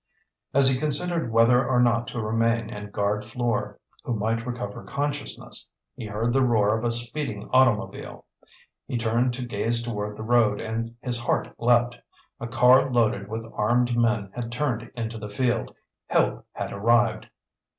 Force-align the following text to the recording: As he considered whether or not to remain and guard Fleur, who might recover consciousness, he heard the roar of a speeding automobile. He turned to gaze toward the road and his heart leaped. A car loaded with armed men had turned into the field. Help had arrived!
As 0.51 0.67
he 0.67 0.79
considered 0.79 1.31
whether 1.31 1.63
or 1.63 1.79
not 1.79 2.07
to 2.07 2.19
remain 2.23 2.71
and 2.71 2.91
guard 2.91 3.23
Fleur, 3.23 3.77
who 4.03 4.15
might 4.15 4.47
recover 4.47 4.83
consciousness, 4.83 5.69
he 5.95 6.07
heard 6.07 6.33
the 6.33 6.41
roar 6.41 6.75
of 6.75 6.83
a 6.83 6.89
speeding 6.89 7.47
automobile. 7.53 8.25
He 8.87 8.97
turned 8.97 9.31
to 9.35 9.45
gaze 9.45 9.83
toward 9.83 10.17
the 10.17 10.23
road 10.23 10.59
and 10.59 10.95
his 11.01 11.19
heart 11.19 11.53
leaped. 11.59 11.97
A 12.39 12.47
car 12.47 12.91
loaded 12.91 13.27
with 13.27 13.45
armed 13.53 13.95
men 13.95 14.31
had 14.33 14.51
turned 14.51 14.89
into 14.95 15.19
the 15.19 15.29
field. 15.29 15.75
Help 16.07 16.47
had 16.53 16.73
arrived! 16.73 17.27